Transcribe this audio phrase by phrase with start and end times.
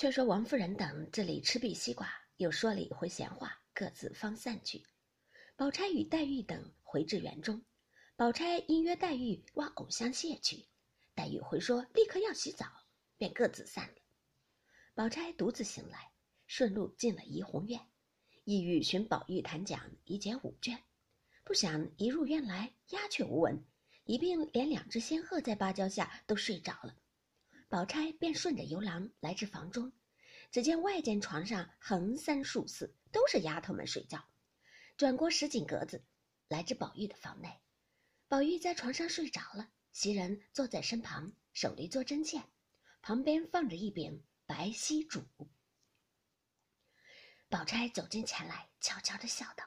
[0.00, 4.82] 却说王夫人等这里吃毕西瓜，又说了一回闲话，各自方散去。
[5.56, 7.62] 宝钗与黛玉等回至园中，
[8.16, 10.64] 宝钗因约黛玉挖藕香榭去，
[11.14, 12.64] 黛玉回说立刻要洗澡，
[13.18, 13.96] 便各自散了。
[14.94, 16.10] 宝钗独自醒来，
[16.46, 17.78] 顺路进了怡红院，
[18.44, 20.82] 意欲寻宝玉谈讲一解五卷，
[21.44, 23.62] 不想一入院来，鸦雀无闻，
[24.04, 26.96] 一并连两只仙鹤在芭蕉下都睡着了。
[27.70, 29.92] 宝钗便顺着游廊来至房中，
[30.50, 34.24] 只见外间床上横三竖四都是丫头们睡觉。
[34.96, 36.04] 转过石井格子，
[36.48, 37.60] 来至宝玉的房内，
[38.26, 42.42] 宝玉在床上睡着了，袭人坐在身旁，手里做针线，
[43.02, 45.22] 旁边放着一柄白锡烛。
[47.48, 49.64] 宝钗走近前来，悄悄地笑道：“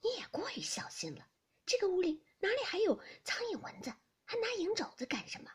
[0.00, 1.26] 你也过于小心了，
[1.66, 3.92] 这个屋里哪里还有苍蝇蚊子，
[4.24, 5.50] 还拿蝇肘子干什么？”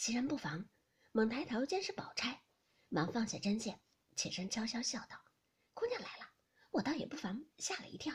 [0.00, 0.66] 袭人不防，
[1.12, 2.40] 猛抬头见是宝钗，
[2.88, 3.78] 忙放下针线，
[4.16, 5.22] 起身悄悄笑道
[5.74, 6.26] ：“姑娘来了，
[6.70, 8.14] 我倒也不妨，吓了一跳。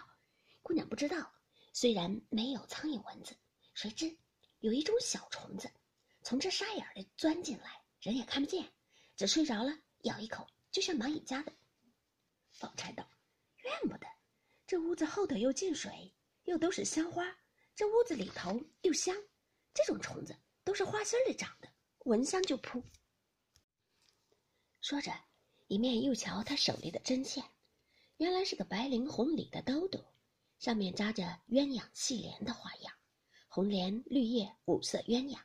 [0.63, 1.31] 姑娘不知道，
[1.73, 3.37] 虽然没有苍蝇蚊子，
[3.75, 4.17] 谁知
[4.61, 5.71] 有一种小虫子，
[6.23, 8.73] 从这沙眼里钻进来，人也看不见，
[9.15, 9.71] 只睡着了，
[10.05, 11.53] 咬一口就像蚂蚁家的。”
[12.59, 13.07] 宝钗道
[13.61, 14.07] ：“怨不得，
[14.65, 16.11] 这屋子后头又进水，
[16.45, 17.37] 又都是香花，
[17.75, 19.15] 这屋子里头又香，
[19.71, 21.71] 这种虫子都是花心里长的。”
[22.05, 22.83] 闻香就扑。
[24.79, 25.11] 说着，
[25.65, 27.43] 一面又瞧他手里的针线，
[28.17, 30.13] 原来是个白绫红里的兜兜，
[30.59, 32.93] 上面扎着鸳鸯戏莲的花样，
[33.47, 35.39] 红莲绿叶五色鸳鸯。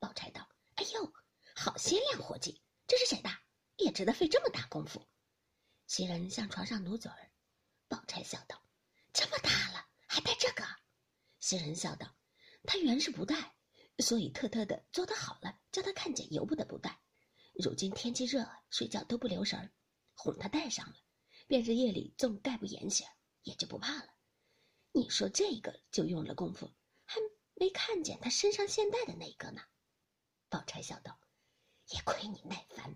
[0.00, 1.12] 宝钗道：“哎呦，
[1.54, 3.28] 好鲜亮活计，这是谁的？
[3.76, 5.06] 也值得费这么大功夫。”
[5.86, 7.30] 袭人向床上努嘴儿，
[7.86, 8.62] 宝钗笑道
[9.12, 10.64] ：“这么大了，还戴这个？”
[11.38, 12.16] 袭人笑道
[12.64, 13.56] ：“他原是不戴。”
[13.98, 17.00] 所以特特的做得好了，叫他看见由不得不戴。
[17.52, 19.72] 如今天气热，睡觉都不留神儿，
[20.14, 20.94] 哄他戴上了，
[21.48, 23.04] 便是夜里纵盖不严些，
[23.42, 24.14] 也就不怕了。
[24.92, 26.72] 你说这个就用了功夫，
[27.04, 27.20] 还
[27.54, 29.60] 没看见他身上现戴的那个呢？
[30.48, 31.18] 宝钗笑道
[31.92, 32.94] ：“也亏你耐烦。”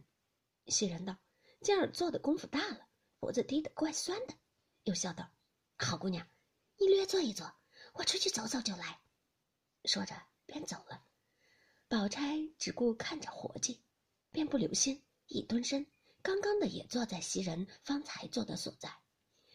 [0.68, 1.16] 袭人道
[1.60, 2.88] ：“今儿做的功夫大了，
[3.18, 4.34] 脖子低得怪酸的。”
[4.84, 5.28] 又笑道
[5.78, 6.26] ：“好姑娘，
[6.76, 7.52] 你略坐一坐，
[7.94, 9.00] 我出去走走就来。”
[9.84, 10.31] 说着。
[10.52, 11.02] 便走了，
[11.88, 13.82] 宝钗只顾看着活计，
[14.30, 15.86] 便不留心，一蹲身，
[16.20, 18.92] 刚刚的也坐在袭人方才坐的所在。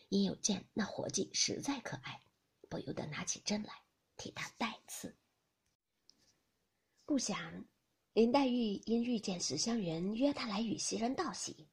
[0.10, 2.22] 因有见那活计实在可爱，
[2.68, 3.74] 不由得拿起针来
[4.16, 5.16] 替他带刺。
[7.06, 7.66] 不想
[8.14, 11.70] 林黛玉因遇见史湘云，约她来与袭人道喜，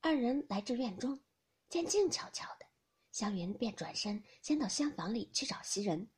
[0.00, 1.22] 二人来至院中，
[1.68, 2.66] 见静悄悄的，
[3.12, 6.10] 湘云便转身先到厢房里去找袭人，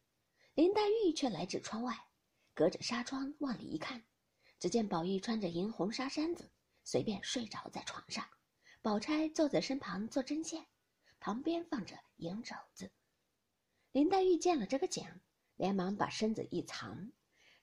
[0.54, 2.07] 林黛玉却来至窗外。
[2.58, 4.02] 隔着纱窗往里一看，
[4.58, 6.50] 只见宝玉穿着银红纱衫子，
[6.82, 8.28] 随便睡着在床上。
[8.82, 10.66] 宝钗坐在身旁做针线，
[11.20, 12.90] 旁边放着银肘子。
[13.92, 15.06] 林黛玉见了这个景，
[15.54, 17.12] 连忙把身子一藏，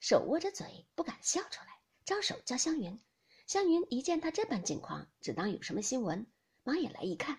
[0.00, 2.98] 手握着嘴不敢笑出来，招手叫湘云。
[3.46, 6.26] 湘云一见她这般境况，只当有什么新闻，
[6.62, 7.38] 忙也来一看，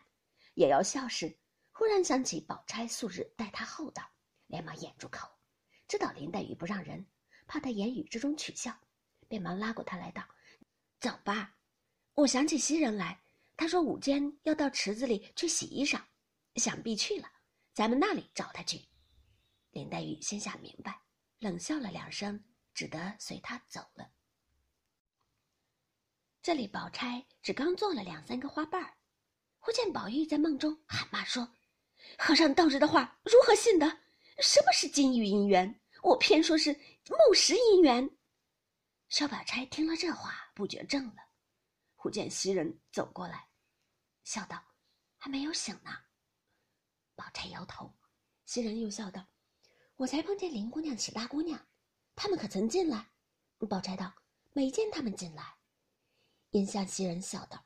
[0.53, 1.35] 也要笑时，
[1.71, 4.03] 忽然想起宝钗素日待她厚道，
[4.45, 5.27] 连忙掩住口，
[5.87, 7.03] 知道林黛玉不让人。
[7.47, 8.77] 怕他言语之中取笑，
[9.27, 10.21] 便忙拉过他来道
[10.99, 11.55] ：“走吧，
[12.13, 13.21] 我想起袭人来，
[13.55, 16.01] 他说午间要到池子里去洗衣裳，
[16.55, 17.31] 想必去了，
[17.73, 18.87] 咱们那里找他去。”
[19.71, 21.01] 林黛玉心下明白，
[21.39, 22.43] 冷笑了两声，
[22.73, 24.11] 只得随他走了。
[26.41, 28.97] 这里宝钗只刚做了两三个花瓣儿，
[29.59, 31.53] 忽见宝玉在梦中喊骂说
[32.17, 33.99] ：“和尚道士的话如何信的？
[34.39, 35.81] 什么是金玉姻缘？
[36.07, 36.71] 我偏说是。”
[37.09, 38.09] 木石姻缘，
[39.07, 41.23] 薛宝钗听了这话，不觉怔了。
[41.95, 43.47] 忽见袭人走过来，
[44.25, 44.61] 笑道
[45.15, 45.91] ：“还没有醒呢。”
[47.15, 47.93] 宝钗摇头。
[48.45, 49.25] 袭人又笑道
[49.95, 51.65] ：“我才碰见林姑娘、史大姑娘，
[52.13, 53.09] 他们可曾进来？”
[53.69, 54.13] 宝钗道
[54.51, 55.55] ：“没见他们进来。”
[56.51, 57.65] 因向袭人笑道：“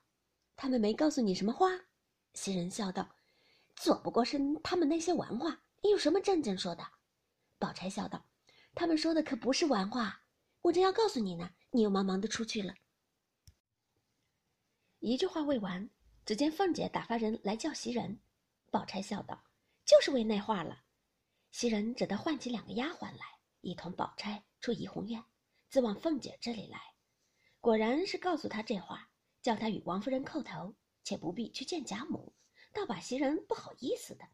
[0.56, 1.70] 他们没告诉你什么话？”
[2.36, 3.10] 袭人笑道
[3.76, 6.84] ：“左不过是他们那些玩话，你有什么正经说的？”
[7.58, 8.24] 宝钗笑道。
[8.74, 10.24] 他们说的可不是玩话，
[10.62, 12.74] 我正要告诉你呢，你又忙忙的出去了。
[15.00, 15.90] 一句话未完，
[16.26, 18.20] 只见凤姐打发人来叫袭人。
[18.70, 19.44] 宝钗笑道
[19.84, 20.84] ：“就是为那话了。”
[21.52, 23.26] 袭人只得唤起两个丫鬟来，
[23.62, 25.22] 一同宝钗出怡红院，
[25.70, 26.80] 自往凤姐这里来。
[27.60, 29.10] 果然是告诉她这话，
[29.42, 30.74] 叫她与王夫人叩头，
[31.04, 32.34] 且不必去见贾母，
[32.72, 34.26] 倒把袭人不好意思的。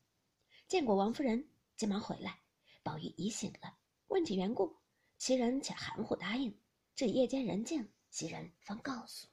[0.67, 2.39] 见过王夫人，急忙回来。
[2.83, 3.75] 宝玉已醒了。
[4.07, 4.77] 问起缘故，
[5.17, 6.57] 袭人且含糊答应。
[6.95, 9.27] 至夜间人静，袭人方告诉。